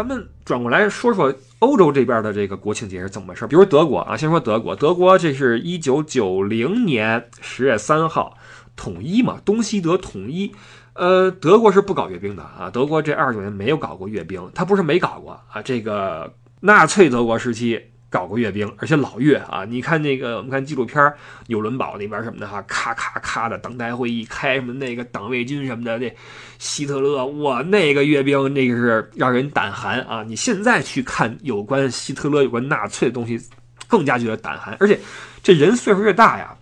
[0.00, 3.46] 咱们转过来说说欧洲这边的这个国庆节是怎么回事。
[3.46, 8.34] 比如德国啊，先说德国，德国这是一九九零年十月三号
[8.74, 10.52] 统一嘛，东西德统一。
[10.94, 17.78] 呃，德国是不搞阅兵的啊，德国这二十九年没有搞过阅兵，他不是没搞过啊，这个纳粹德国时期。
[18.10, 19.64] 搞过阅兵，而且老阅啊！
[19.64, 21.14] 你看那个，我们看纪录片
[21.46, 26.12] 纽伦堡那边什么的哈，咔咔咔的党代会议开什么那个党卫军什么的，那
[26.58, 30.24] 希特勒哇，那个阅兵那个是让人胆寒啊！
[30.24, 33.40] 你现在去看有关希特勒、有关纳粹的东西，
[33.86, 34.76] 更加觉得胆寒。
[34.80, 34.98] 而且
[35.40, 36.52] 这人岁数越大呀，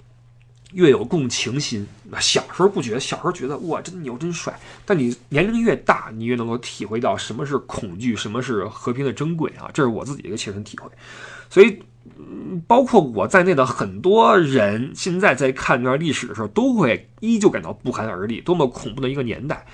[0.75, 1.87] 越有共情心。
[2.21, 4.59] 小时候不觉得，小时候觉得哇，真牛，真帅。
[4.85, 9.71] 但你年龄越大，你越能够体会到什么是恐惧，什么是和平的珍贵啊！
[9.73, 10.91] 这是我自己的一个切身体会。
[11.51, 11.79] 所以，
[12.67, 18.41] 包括我在内的很多人，现在在看这段历史的时候，都会依旧感到不寒而栗。
[18.41, 19.67] 多么恐怖的一个年代！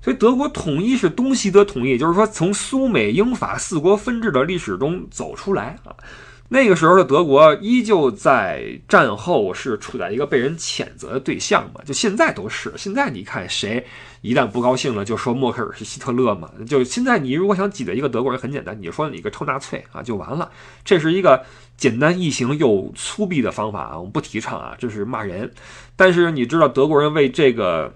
[0.00, 5.94] 所以，德国统一是东西德统一，就是说，从苏美英法四国分治的历史中走出来啊。
[6.48, 11.80] 那个时候的德国依旧在战后是处在一个被人谴责的对象嘛？
[11.84, 12.72] 就现在都是。
[12.76, 13.84] 现在你看谁
[14.20, 16.50] 一旦不高兴了，就说默克尔是希特勒嘛？
[16.66, 20.50] 就现在你如果想挤兑一个德国人，很简单，你就说你个臭纳粹啊，就完了。
[20.84, 21.44] 这是一个
[21.76, 25.52] 简单易行又粗鄙的方法啊，我们不提倡啊，这是骂人。
[25.96, 27.94] 但是你知道德国人为这个。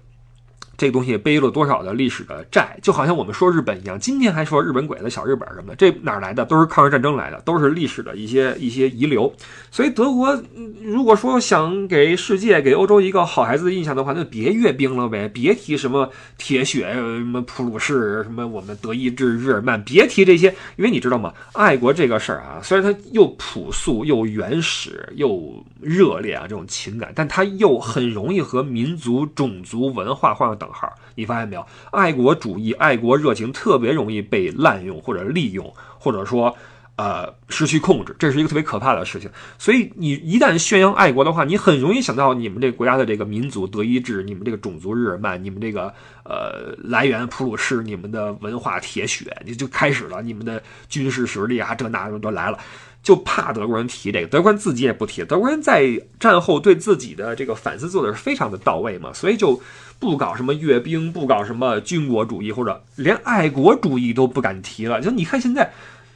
[0.81, 6.43] 这东西背了多少的历史的债，就好像我们说日本一样，今天还说日本鬼子、小日本什么的，这哪来的？
[6.47, 9.31] 都是抗日战争来的，都是历史的一些一些遗留。
[9.71, 10.43] 所以德国
[10.81, 21.35] 如果说想给世界、给欧洲一个好孩子的印象的话，那就别阅兵了呗，别提什么铁血、什么普鲁士、什么我们德意志、日耳曼，别提这些，因为你知道吗？
[21.53, 30.70] 爱国这个事儿啊，虽然它又朴素、又原始、又热烈啊，这种情感，但它又很容易和民族、种族、文化画上等。
[30.73, 31.67] 号，你发现没有？
[31.91, 36.57] 爱国主义、爱国热情特别容易被滥用或者利用，或者说，
[37.01, 39.31] 呃，失去控制，这是一个特别可怕的事情。
[39.57, 45.91] 所以，你一旦宣扬爱国的话，你很容易想到你们这个国家的这个民族德意志，你们这个种族日耳曼，你们这个
[46.25, 52.59] 呃来源普鲁士，你们的文化铁血，你就开始了，你们的军事实力啊，这那都来了。
[53.03, 55.25] 就怕德国人提这个，德国人自己也不提。
[55.25, 59.59] 德国人在战后对自己的这个反思做的是非常的到位嘛，所以就
[59.99, 65.01] 不搞什么阅兵，不搞什么军国主义，或者连爱国主义都不敢提了。
[65.01, 65.73] 就你看现在，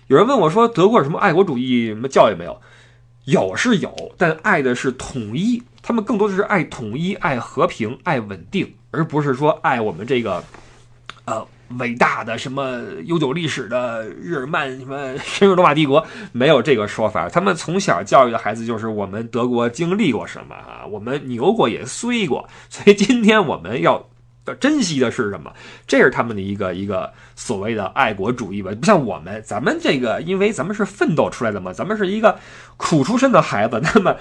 [0.07, 2.61] 有人问我说，德国有什么爱国主义什么教育没有？
[3.25, 10.45] 有是有，但爱的是统一，他们更多的是爱统一、爱和平、爱稳定，而不是说爱我们这个，
[11.25, 11.47] 呃。
[11.79, 24.07] 伟大的什么悠久历史的日耳曼什么 深入罗马帝国没有这个说法，他们从小教育的孩子就是我们德国经历过什么啊，我们牛过也衰过，所以今天我们要
[24.47, 25.53] 要珍惜的是什么？
[25.87, 32.39] 这是他们的一个一个所谓的爱国主义吧，不像我们，咱们这个因为咱们是奋斗出来的嘛，咱们是一个
[32.77, 34.17] 苦出身的孩子， 那么。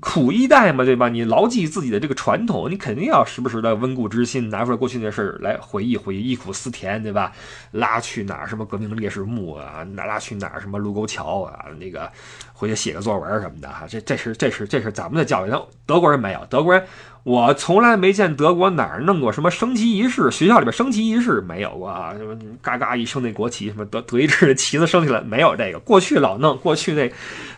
[0.00, 1.08] 苦一代嘛，对吧？
[1.08, 7.30] 你牢记自己的这个传统，你肯定要时不时的温故知新，拿出来过去那事儿来回忆回忆，忆苦思甜，对吧？
[7.70, 12.10] 拉去哪儿什么革命烈士墓啊，哪拉去哪儿什么卢沟桥啊，那个
[12.52, 15.52] 回去写个作文什么的哈，这这是这是这是咱们的教育，
[15.86, 16.84] 德国人没有，德国人。
[17.24, 22.12] 我从来没见德国哪儿弄过什么升旗仪式，学校里边升旗仪式没有过啊？
[22.12, 25.56] 什么嘎嘎一升那国旗，什么德德意志的旗子升起来没有？
[25.56, 27.10] 这个过去老弄，过去那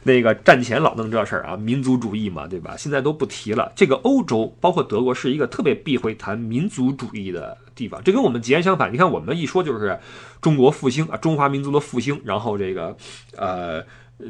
[0.05, 2.77] 那个战前老弄这事儿啊，民族主义嘛，对吧？
[2.77, 3.73] 现在都不提了。
[3.75, 8.93] 这个欧洲包括德国是一个特别避讳谈民族主义的地方，这跟我们截然相反。
[8.93, 9.99] 你看我们一说就是
[10.41, 12.97] 中国复兴啊，中华民族的复兴，然后这个
[13.37, 13.83] 呃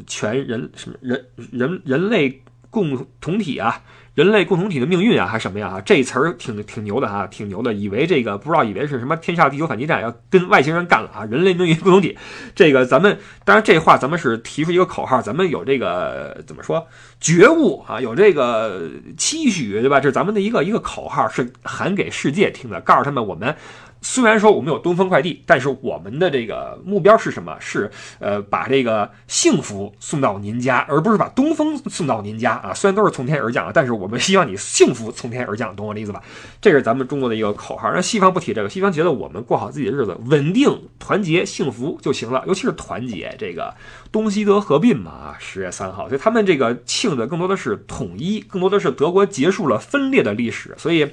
[0.06, 3.82] 全人什么人人人类共同体啊。
[4.16, 5.78] 人类共同体的命运啊，还是什么呀？
[5.84, 7.74] 这词儿挺挺牛的哈，挺牛的。
[7.74, 11.26] 以为这个不知道，以为是什么天下地球反击战，要跟外星人干了啊！
[11.26, 12.16] 人类命运共同体，
[12.54, 16.86] 这个咱们当然这话咱们是提出一个口号，咱们有这个怎么说
[17.20, 20.00] 觉悟啊，有这个期许，对吧？
[20.00, 23.54] 这是咱们的一个一个口号，是喊给世界听的，告诉他们我们。
[24.02, 27.56] 虽然说我们有东风快递，但是我们的这个目标是什么？
[27.58, 27.90] 是
[28.20, 32.72] 呃，把这个幸福送到您家，而不是把东风送到您家啊。
[32.72, 36.22] 虽然都是从天而降啊，但是我们希望你幸福从天而降，懂我的意思吧？
[36.60, 37.90] 这是咱们中国的一个口号。
[37.92, 42.44] 那西方不提这个，西方觉得我们过好自己的日子，稳定、团结、幸福就行了。
[42.46, 43.74] 尤其是团结，这个
[44.12, 51.08] 东西德合并嘛啊，十月三号，所以他们这个庆的更多的是统一，更多的是德国结束了分裂的历史，所以。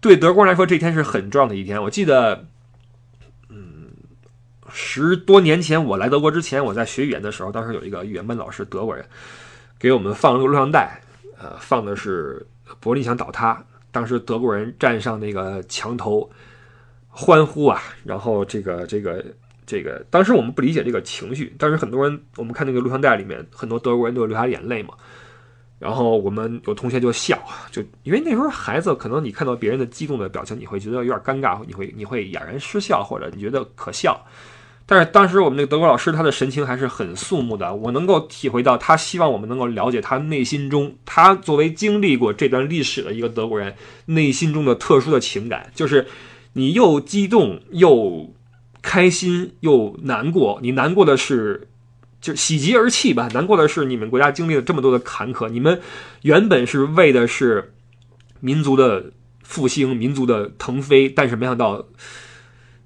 [0.00, 1.82] 对德国人来说，这天是很重要的一天。
[1.82, 2.46] 我记得，
[3.50, 3.90] 嗯，
[4.72, 9.04] 十多年前我来德国之前，我在学语言的时候，当时有一个语言班老师，德国人，
[9.78, 11.00] 给我们放了个录像带，
[11.38, 12.46] 呃，放的是
[12.80, 13.62] 柏林墙倒塌，
[13.92, 16.30] 当时德国人站上那个墙头，
[17.08, 19.22] 欢呼啊，然后这个这个
[19.66, 24.94] 这个当时我们不理解这个情绪，但是很多人我们看那个录像带里面，很多德国人都流下眼泪嘛。
[25.80, 27.42] 然后我们有同学就笑，
[27.72, 34.22] 就因为那时候孩子可能你看到别人的激动的表情，你会觉得有点尴尬，你会你会哑然失笑，或者你觉得可笑。
[34.84, 43.74] 但是当时我们那个德国老师他的神情还是很肃穆的，我能够体会到他希望我们能够了解他内心中，他作为经历过这段历史的一个德国人
[44.04, 46.06] 内心中的特殊的情感，就是
[46.52, 48.34] 你又激动又
[48.82, 51.68] 开心又难过，你难过的是。
[52.20, 53.28] 就喜极而泣吧。
[53.32, 55.80] 难过的是，你们国家经历了这么多的坎坷，你们
[56.22, 57.72] 原本是为的是
[58.40, 59.12] 民族的
[59.42, 61.84] 复兴、民族的腾飞，但是没想到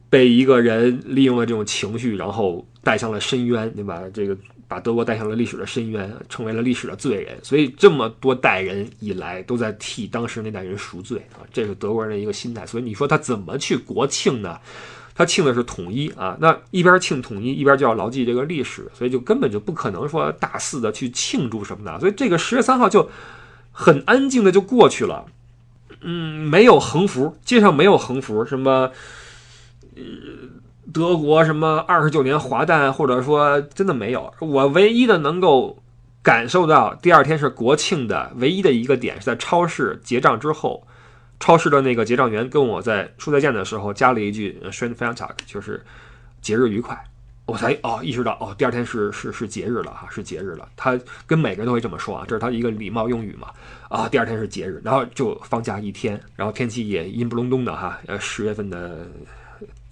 [0.08, 4.02] 被一个人利用了这种情绪，然后带向了深渊，对吧？
[4.12, 4.36] 这个
[4.66, 7.36] 把德国带向了历史的深渊，成为了历史的罪人。
[7.42, 12.64] 所以这么多代人以来都在替当时那代人赎罪啊，这是德国人的一个心态。
[12.64, 14.58] 所以你说他怎么去国庆呢？
[15.16, 23.08] 他庆的是统一啊，那一边庆统一，一边就要牢记这个历史，所以就根本就不可能说大肆的去庆祝什么的，所以这个十月三号就
[23.70, 25.26] 很安静的就过去了，
[26.00, 28.90] 嗯，没有横幅，街上没有横幅，什么，
[29.94, 30.02] 呃，
[30.92, 35.80] 德国什么二十九年华诞，或者说真的没有，我唯一的能够
[36.24, 40.84] 感受到第二天是国庆的唯一的一个点是在超市结账之后。
[41.40, 45.84] 超市的那个结账员跟我在说再见的时候加了一句：SHIN f a n t a k 就是
[46.40, 46.98] 节日愉快。
[47.46, 50.68] 我才哦意识到哦，第二天是是是节日了哈，是节日了。
[50.76, 53.48] 他跟每个人都会这么说啊，这是他一个礼貌用语嘛。
[53.88, 59.06] 啊，第二天是节日，然后就放假一天，然后天气也阴不隆冬的哈，呃，十月份的。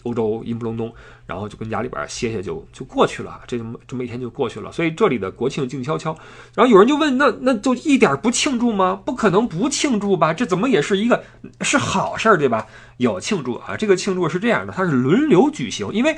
[0.04, 0.92] 欧洲阴不隆冬，
[1.26, 4.72] 然后就跟家里边歇歇就就过去了，这么这么一天就过去了。
[4.72, 6.16] 所以这里的国庆静悄悄。
[6.54, 9.00] 然后有人就问，那那就一点不庆祝吗？
[9.04, 10.32] 不可能不庆祝吧？
[10.32, 11.22] 这怎么也是一个
[11.60, 12.66] 是好事儿对吧？
[12.96, 16.16] 有庆祝啊，这个庆祝是这样的，它是轮流举行，因为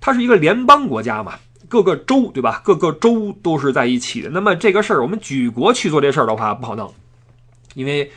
[0.00, 1.38] 它是一个联邦国家嘛，
[1.68, 2.60] 各个州对吧？
[2.64, 4.28] 各个州都是在一起的。
[4.30, 6.92] 那么这个事儿我们举国去做这事儿的话不好弄，
[7.74, 8.10] 因为。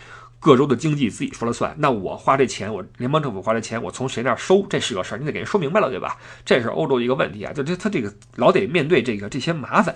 [0.47, 6.15] 各州的经济自己说了算，那我花这钱，我联邦政府花这钱，我从谁那儿收，这是个事儿，你得给人说明白了，对吧？
[6.45, 9.94] 这是欧洲一个问题啊，就这他这个老得面对这个这些麻烦，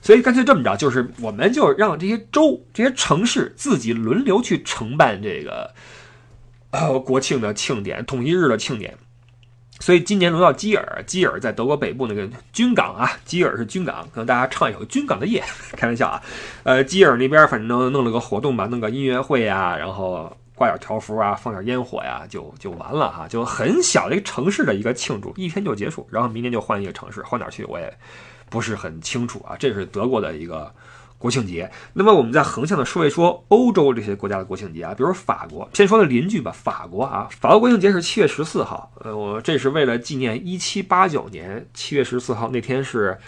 [0.00, 5.74] 所以干脆这么着，就是我们就让这些州、这些城市自己轮流去承办这个
[6.70, 8.96] 呃国庆的庆典、统一日的庆典。
[9.80, 15.40] 所以今年轮到基尔，基尔在德国北部那个军港啊，基尔是军港，可能大家唱一首《军港的夜》，
[15.76, 16.22] 开玩笑啊。
[16.64, 27.96] 呃，基尔那边反正弄了个活动吧，弄个音乐会啊，然后挂点条幅啊，放点烟火呀，就就完了哈，就很小的一个城市的一个庆祝，一天就结束，然后明年就换一个城市，换哪去我也
[28.50, 29.56] 不是很清楚啊。
[29.58, 30.74] 这是德国的一个。
[31.18, 43.18] 国庆节，那么我们再横向的说一说欧洲这些国家的国庆节啊，比如法国，先说的邻居吧，法国啊，法国国庆节是七月十四号，呃，我这是为了纪念一七八九年七月十四号那天是，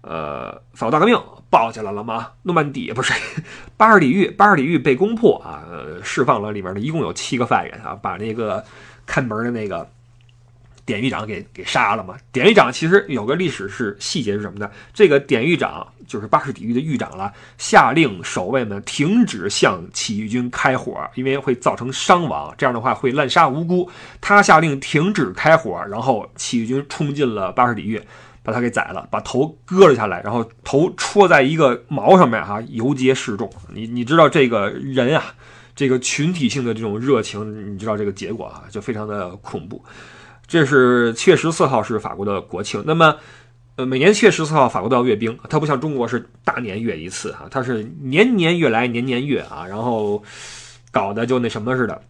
[0.00, 1.16] 呃，法国大革命
[1.48, 2.32] 爆起来了吗？
[2.42, 3.12] 诺曼底不是，
[3.78, 5.62] 巴尔底狱，巴尔底狱被攻破啊，
[6.02, 8.64] 释放了里面的一共有七个犯人啊，把那个
[9.06, 9.88] 看门的那个。
[10.88, 12.16] 典狱长给给杀了嘛？
[12.32, 14.70] 典狱长其实有个历史是细节是什么呢？
[14.94, 23.90] 这个典狱长就是巴士底狱的狱长了，下令守卫们停止向起义军开火，因为会造成伤亡，这样的话会滥杀无辜。
[24.18, 28.00] 他下令停止开火，然后起义军冲进了巴士底狱，
[28.42, 33.52] 把他给宰了，把头割了下来，然后头戳在一个矛上面，哈，游街示众。
[33.74, 35.34] 你你知道这个人啊，
[35.76, 39.84] 这个群体性的这种热情，你知道这个结果啊，就非常的恐怖。
[40.48, 43.14] 这是七月十四号是法国的国庆，那么，
[43.76, 50.22] 呃，每年七月十四号法国都要阅兵，它不像中国是大年阅一次哈，它是年年阅来年年阅啊，然后
[50.90, 52.00] 搞得就那什么似的。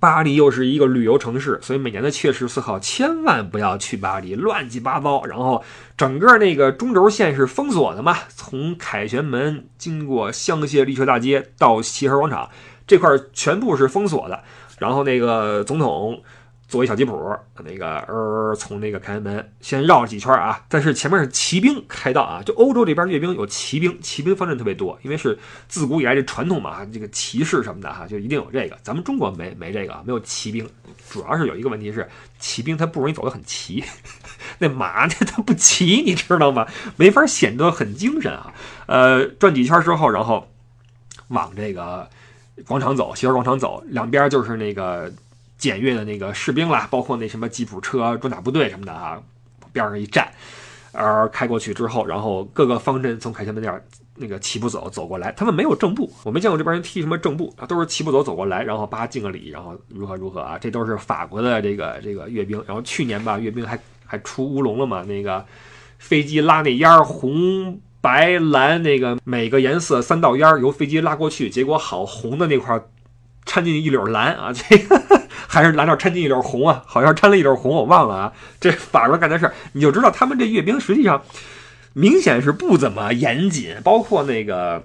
[0.00, 5.22] 巴黎又是一个旅游城市，所以每年的七月十四号千万不要去巴黎，乱七八糟。
[5.26, 5.62] 然后
[5.94, 12.48] 整个那个中轴线是封锁的嘛，从凯旋门经过香榭丽舍大街到齐河广场
[12.86, 14.42] 这块全部是封锁的，
[14.78, 16.22] 然后那个总统。
[16.72, 25.38] 坐一小吉普，那个呃，从那个开门先绕了几圈啊，但是前面是骑兵开道啊，就欧洲这边阅兵有骑兵，骑兵方阵特别多，因为是
[25.68, 28.78] 自古以来这传统嘛，这个骑士什么的哈，就一定有这个。
[28.82, 30.66] 咱们中国没没这个，没有骑兵，
[31.10, 33.84] 主要是有一个问题是骑兵他不容易走得很齐，
[34.58, 36.66] 那马呢他不骑，你知道吗？
[36.96, 38.50] 没法显得很精神啊。
[38.86, 40.48] 呃，转几圈之后，然后
[41.28, 42.08] 往这个
[42.66, 45.12] 广场走，西河广场走，两边就是那个。
[45.62, 49.16] 检阅的那个士兵啦，包括那什么吉普车、装甲部队什么的啊，
[49.72, 50.28] 边上一站，
[50.90, 53.80] 而开过去之后，然后各个方阵从凯旋门那儿
[54.16, 63.78] 那个齐步走走过来，他们没有正步，我没见过这边人踢什么正步啊，都是齐步走走过来，然后叭敬个礼，然后如何如何啊，这都是法国的这个这个阅兵，然后去年吧阅兵还。
[64.04, 65.02] 还出乌龙了嘛？
[65.04, 65.42] 那个
[65.98, 72.78] 飞机拉那烟儿，红白蓝那个每个颜色三道烟儿由飞机拉过去，结果好红的那块
[73.46, 78.32] 掺进一绺蓝啊，这个还是蓝料掺进一绺红啊，好像掺了一绺红，我忘了啊。
[78.60, 81.22] 这法国干的事儿，你就知道他们这阅兵实际上
[81.92, 84.84] 明显是不怎么严谨，包括那个。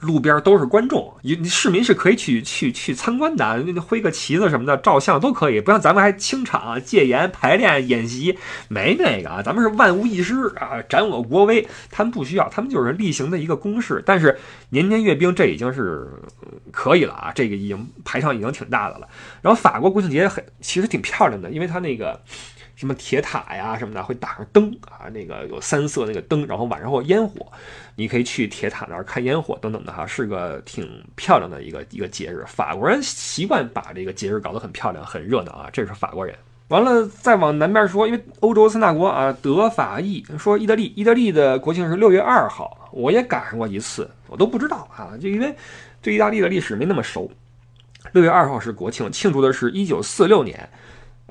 [0.00, 8.38] 路边都是观众，你市民是可以去去去参观的，那挥个旗子什么的，照相都可以，不像咱们还清场、戒严、排练、演习，
[8.68, 11.66] 没那个啊，咱们是万无一失啊，展我国威。
[11.90, 14.02] 他们不需要，他们就是例行的一个公事。
[14.06, 14.38] 但是
[14.70, 16.08] 年年阅兵，这已经是
[16.70, 19.06] 可以了啊，这个已经排场已经挺大的了。
[19.42, 22.20] 然后法国国庆节很其实挺漂亮的，因为它那个。
[22.80, 27.46] 什么铁塔呀什么的会打上灯啊，那个有三色那个灯，然后晚上会烟火，
[27.94, 32.42] 你可以去铁塔那儿看烟火等等的哈，是个挺漂亮的一个一个节日。
[32.46, 36.34] 法国人习惯把这个节日搞得很漂亮、很热闹啊，这是法国人。
[36.68, 45.54] 完了再往南边说，因为欧洲三大国啊，德法意说意大利，意大利的国庆是六月二号，我也赶上过一次，我都不知道啊，就因为
[46.00, 47.30] 对意大利的历史没那么熟。
[48.12, 50.66] 六月二号是国庆，庆祝的是一九四六年。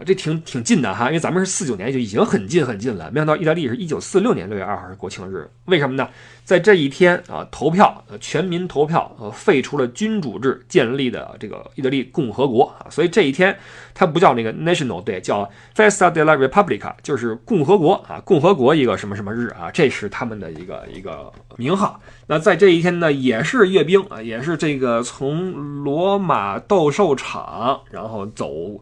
[0.06, 3.12] 这挺挺近的哈，因为咱们是四九年就已经很近很近了。
[3.12, 6.08] 没想到意大利是一九四六年六月二号是国庆日，为什么呢？
[6.44, 12.90] 在这一天啊，投票，全民投票，呃，废除了君主制，建立的这个意大利共和国啊。
[12.90, 13.56] 所以这一天
[13.94, 22.02] 它不叫那个 National Day，叫 Festa della Repubblica，就是共和国啊，共和国一个什么什么日啊，这是他们的一个一个名号。
[22.26, 28.82] 那在这一天呢，也是阅兵啊，也是这个从罗马斗兽场，然后走。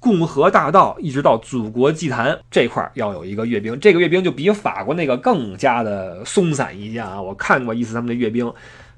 [0.00, 7.20] 共和大道一直到祖国祭坛这块要有一个阅兵，这个阅兵就比法国那个更加的松散一些啊！
[7.20, 8.52] 我看过一次他们的阅兵，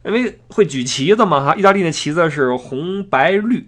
[0.04, 3.66] 因为会举旗子嘛哈，意大利那旗子是红白绿，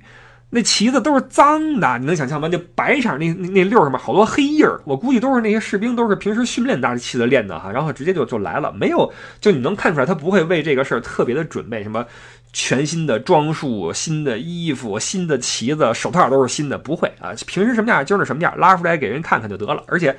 [0.51, 2.49] 那旗子都是脏的，你能想象吗？
[2.53, 9.11] 那白色那那那溜上面好多黑印儿，我估计都是那些士兵都是平时训练拿着旗子练的哈，然后直接就就来了，没有
[9.41, 12.05] 就你能看出来他不会为这个事儿特别的准备什么。
[12.53, 19.83] 全新的装束、新的衣服、新的旗子、手套都是新的，不会啊，平时什么样就是什么样，拉出来给人看看就得了。
[19.87, 20.17] 而且，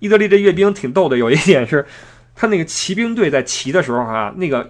[0.00, 1.86] 意大利这阅兵挺逗的，有一点是，
[2.34, 4.68] 他那个骑兵队在骑的时候啊，那个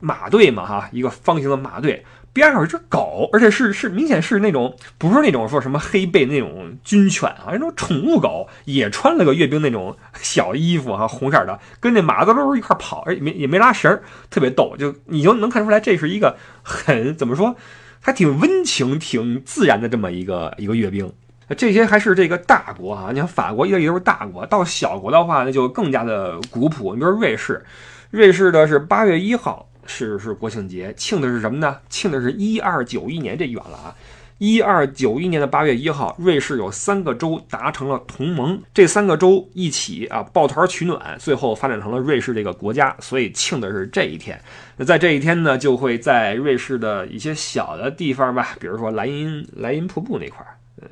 [0.00, 2.04] 马队嘛哈，一个方形的马队。
[2.34, 13.98] 边上有一只狗，而且是是明显是那种不是那种说什么黑背那种军犬啊，那种宠物狗也穿了个阅兵那种 小衣服哈，红色的，跟那马子溜一块跑，而且没也没拉绳，
[14.30, 17.54] 特别逗，就你就能看出来这是一个 很怎么说，
[18.00, 21.10] 还挺温情、挺自然的这么一个一个阅兵。
[21.56, 26.94] 这些还是这个大国哈，你看法国、意大利都是大国，到小国的话那就更加的古朴。
[26.94, 27.62] 你比如瑞士，
[28.10, 29.68] 瑞士的是八月一号。
[29.86, 31.76] 是是国庆节，庆的是什么呢？
[31.88, 33.94] 庆的是一二九一年，这远了啊！
[34.38, 44.38] 一二九一年的八月一号，瑞士有三个州达成了同盟，这三个州一起啊抱团取暖，最后发展成了瑞士这个国家，所以庆的是这一天。
[44.76, 50.53] 那在这一天呢，就会在瑞士的一些小的地方吧，比如说莱茵莱茵瀑布那块儿。
[50.82, 50.88] 呃，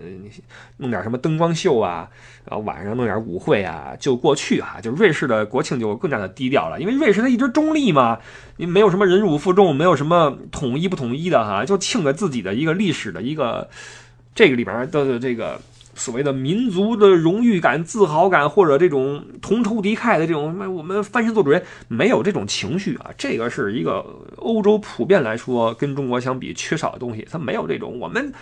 [0.77, 2.09] 弄点什么灯光秀啊，
[2.45, 4.81] 然后晚上弄点舞会啊，就过去哈。
[4.81, 8.21] 就瑞士的国庆就更加的低调了，因为瑞士它一直中立嘛，
[8.59, 13.69] 你没有什么忍辱负重，没有什么统一不统一的哈，就庆着自己的一个历史的一个
[14.37, 15.61] 这个里边的这个
[15.97, 23.11] 所谓的民族的荣誉感、自豪感，或者这种同仇敌忾的这种我们翻身做主人，没有这种情绪啊。
[23.19, 28.33] 这个是一个欧洲普遍来说跟中国相比缺少的东西，它没有这种我们。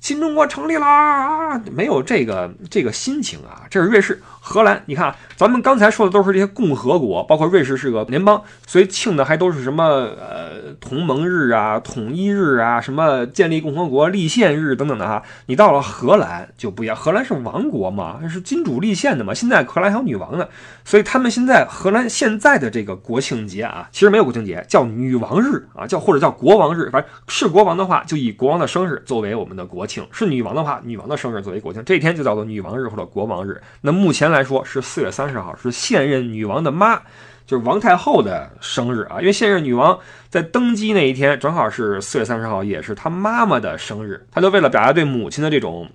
[0.00, 1.60] 新中国成立啦！
[1.70, 4.20] 没有这个这个心情啊，这是瑞士。
[4.44, 15.22] 荷兰，你看，咱们刚才说的都是这些共和国，包括瑞士是个联邦，所以庆的还都是什么呃同盟日啊、统一日啊、什么建立共和国立宪日等等的哈。
[15.46, 19.32] 你到了荷兰就不一样，荷兰是王国嘛，是君主立宪的嘛。
[19.32, 20.48] 现在荷兰还有女王呢，
[20.84, 33.62] 所以他们现在荷兰现在的这个国庆节啊，其实没有国庆节，叫女王日啊，叫或者叫国王日，反正是国王的话就以国王的生日作为我们的国国庆，是女王的话女王的生日作为国庆，这一天就叫做女王日或者国王日。
[33.82, 34.32] 那目前。
[34.32, 36.96] 来说是四月三十号，是现任女王的妈，
[37.44, 39.20] 就是王太后的生日啊。
[39.20, 39.98] 因为现任女王
[40.30, 44.26] 在登基那一天正好是四月三十号，也是她妈妈的生日。
[44.30, 45.90] 她就为了表达对母亲的这种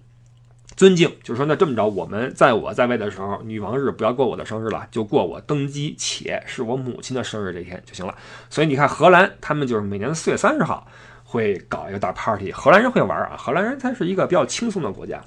[0.76, 8.14] 尊敬，就是说那这么着，我们在我在位的时候，女王日不要过我的生日了，就过我登基且是我母亲的生日这天就行了。
[8.52, 10.86] 所以你看，荷兰他们就是每年的四月三十号
[11.30, 12.54] 会搞一个大 party。
[12.54, 15.22] 荷兰人会玩啊，荷兰人他是一个比较轻松的国家。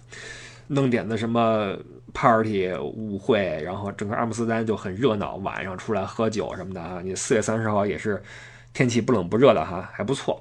[0.68, 1.76] 弄点的什么
[2.14, 7.00] party 舞会，然后整个阿姆斯丹就很热闹，晚上出来喝酒什么的啊。
[7.04, 8.22] 你四月三十号也是
[8.72, 10.40] 天气不冷不热的哈，还不错。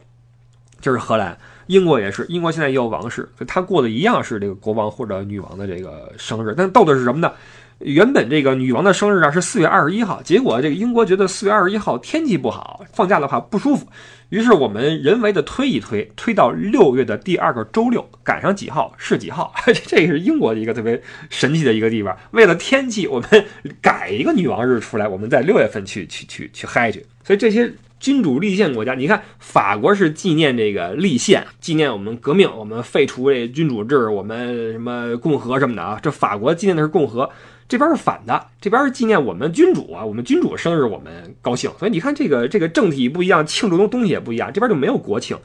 [0.79, 1.37] 这是荷兰。
[1.65, 6.53] 英国也是，英国现在也有王室，他过的一样是这个国王或者女王的这个生日。
[6.55, 7.31] 但到底是什么呢？
[7.79, 13.87] 原本这个女王的生日啊是四月二十一号，结果这个英国觉得四月二十一号天气不好，放假的话不舒服，
[14.29, 19.53] 于是我们人为的推一推，推到六月的第二个周六，赶上几号是几号。
[19.87, 22.15] 这是英国的一个特别神奇的一个地方。
[22.31, 23.45] 为了天气，我们
[23.81, 27.05] 改一个女王日出来，我们在六月份去去去去嗨去。
[27.23, 27.71] 所以这些。
[27.99, 35.99] 君主立宪国家，你看法国是纪念这个立宪，纪念我们革命，我们废除这君主制，我们什么共和什么的啊。
[36.01, 37.29] 这法国纪念的是共和，
[37.69, 41.71] 这边是反的，这边是纪念我们君主啊，我们君主生日我们高兴。
[41.79, 45.37] 所以你看这个这个政体不一样，庆祝的东西也不一样，这边就没有国庆。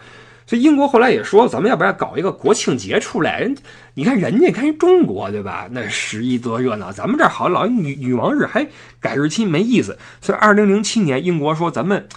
[0.47, 3.39] 所以英国后来也说，咱们要不要搞一个国庆节出来？
[3.39, 3.57] 人
[3.95, 5.69] 你看人家看人中国对吧？
[5.71, 8.67] 那十一多热闹，咱们这好老女女王日还
[8.99, 9.97] 改日期没意思。
[10.21, 12.09] 所以二零零七年英国说咱们。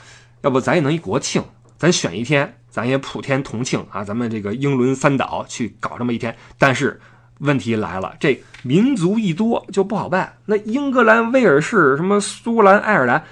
[0.44, 1.44] 要不咱也能一国庆，
[1.78, 4.04] 咱选一天，咱也普天同庆啊！
[4.04, 7.02] 咱们这个英伦三岛去搞这么一天，但是
[7.40, 10.34] 问题来了，这民族一多就不好办。
[10.46, 13.24] 那英格兰、威尔士、什么苏格兰、爱尔兰。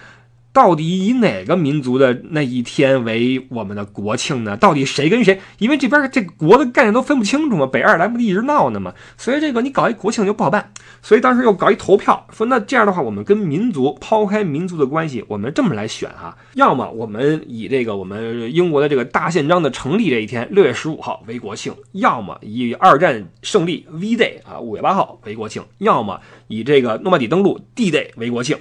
[0.55, 4.55] 到底以哪个民族的那一天为我们的国庆呢？
[4.55, 5.37] 到底谁跟谁？
[5.57, 7.67] 因为这边这国的概念都分不清楚嘛。
[7.67, 10.71] 北爱尔兰不一直闹呢嘛，所以这个你搞一国庆就不好办。
[11.01, 16.37] 所以当时又搞一投票，说那这样的话，我们跟民族抛开民族的关系，我们这么来选哈。
[16.53, 28.57] 要么我们以这个我们英国的这个大宪章的成立这一天，六月十五号为国庆；要么以二战胜利 V Day 啊，五月八号为国庆；要么以这个诺曼底登陆 D Day 为国庆。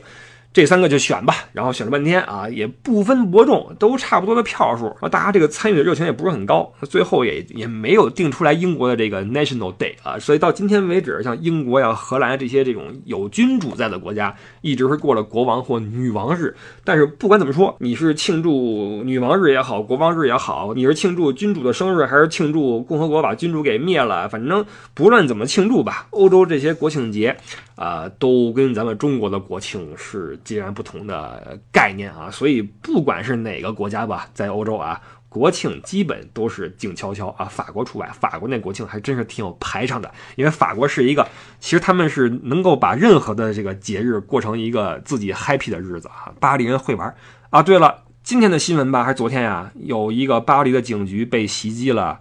[0.54, 16.54] 这三个就选吧，然后选了半天啊，也不分伯仲，都差不多的票数，大家这个参与的热情也不是很高，最后也也没有定出来英国的这个 National Day 啊，所以到今天为止，像英国呀、荷兰这些这种有君主在的国家，一直是过了国王或女王日。
[16.84, 27.36] 但是不管怎么说，你是庆祝女王日也好，国王日也好，你是庆祝君主的生日，还是庆祝共和国把君主给灭了，反正不论怎么庆祝吧，欧洲这些国庆节。
[27.76, 41.26] 啊，都跟咱们中国的国庆是截然不同的概念啊，所以不管是哪个国家吧，在欧洲啊，国庆基本都是静悄悄啊，法国除外，法国那国庆还真是挺有排场的，因为法国是一个，
[41.58, 47.12] 其实他们是能够把任何的这个节日过成一个自己 happy 的日子啊，巴黎人会玩
[47.50, 47.60] 啊。
[47.60, 52.20] 对了，今天的新闻吧，还是昨天呀，有一个巴黎的警局被袭击了。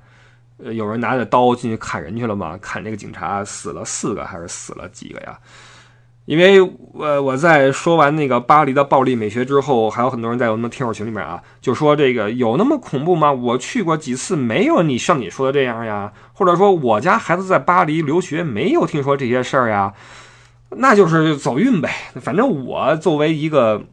[0.58, 2.58] 呃，有人拿着刀进去砍人去了吗？
[2.62, 5.40] 砍这个警察死了四个还是死了几个呀？
[6.26, 13.32] 因为我我在说完那个巴黎的暴力美学之后，还有很多人在我们的听友群里面啊，就说这个有那么恐怖吗？
[13.34, 16.14] 我去过几次，没有你像你说的这样呀。
[16.32, 19.94] 或者说我家孩子在巴黎留学，没有听说这些事儿呀。
[20.70, 21.94] 那就是走运呗。
[22.22, 23.84] 反正我作为一个。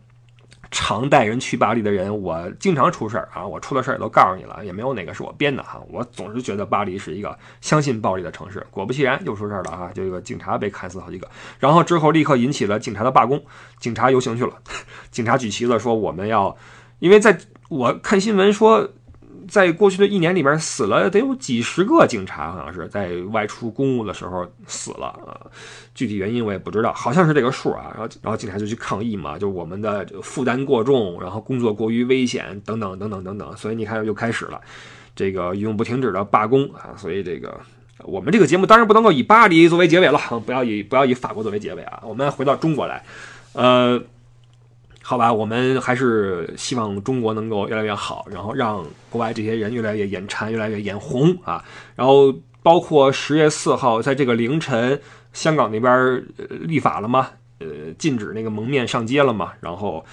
[0.70, 3.44] 常带人去巴黎的人，我经常出事儿啊！
[3.46, 5.80] 我出的事儿都告诉你了，也没有哪个是我编的哈。
[5.90, 9.90] 我总是觉得巴黎是一个相信暴力的城市，果不其然又出事儿了啊！
[9.92, 11.28] 就这个警察被砍死好几个，
[11.58, 13.42] 然后之后立刻引起了警察的罢工，
[13.78, 14.54] 警察游行去了，
[15.10, 16.56] 警察举旗子说我们要，
[17.00, 18.90] 因为在我看新闻说。
[19.50, 25.36] 在过去的一年里边，死了得有几十个警察，好像是在外出公务的时候死了啊。
[25.94, 27.92] 具体原因我也不知道，好像是这个数啊。
[27.94, 33.56] 然后，然后警察就去抗议嘛，就我们的负担过重，然后工作过于危险，等等等等等等。
[33.56, 34.60] 所以你看，又开始了
[35.14, 36.94] 这个永不停止的罢工啊。
[36.96, 37.60] 所以这个
[38.04, 42.00] 我们这个节目当然不能够以巴黎作为结尾了，不要以不要以法国作为结尾啊。
[42.04, 43.04] 我们回到中国来，
[43.54, 44.00] 呃。
[45.02, 51.64] 好吧，我们还是希望中国能够越来越好，然后让国外这些人越来越眼馋，越来越眼红啊！
[51.96, 52.32] 然后
[52.62, 55.00] 包括十月四号在这个凌晨，
[55.32, 57.66] 香港那边立法了嘛，呃，
[57.98, 60.04] 禁止那个蒙面上街了嘛，然后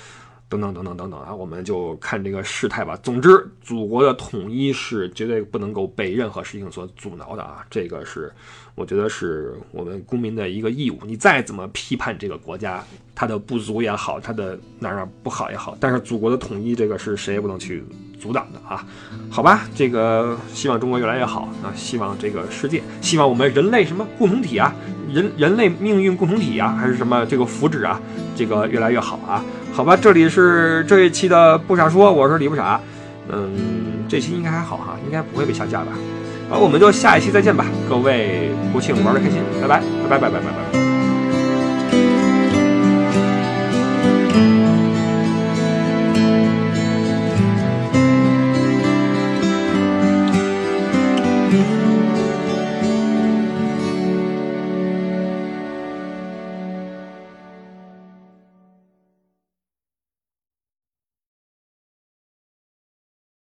[0.49, 2.97] 等等等等等等啊，我们就看这个事态吧。
[3.03, 7.65] 总之，祖国的统一是绝对不能够被任何事情所阻挠的啊！
[7.69, 8.31] 这个是
[8.73, 10.97] 我觉得是我们公民的一个义务。
[11.05, 12.81] 你再怎么批判这个国家，
[13.13, 17.83] 它的不足也好，它的哪哪不好也好，但是祖国的统一，这个是谁也不能去
[18.17, 18.87] 阻挡的啊！
[19.29, 21.73] 好吧，这个希望中国越来越好啊！
[21.75, 24.73] 希望这个世界，希望我们人类什么共同体啊，
[25.11, 27.99] 人人类命运共同体啊，还是什么这个福祉啊，
[28.35, 29.43] 这个越来越好啊！
[29.73, 32.79] 好吧，这里是这一期的不傻说，我是李不傻，
[33.29, 33.51] 嗯，
[34.07, 35.91] 这期应该还好哈，应该不会被下架吧？
[36.49, 40.86] 好，我们就下一期再见吧，各位国庆玩的开心，拜拜，拜拜拜拜拜拜。